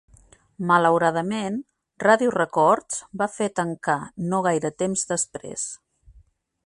[0.69, 1.59] Malauradament,
[2.05, 3.99] Radio Records va fer tancar
[4.33, 5.69] no gaire temps després.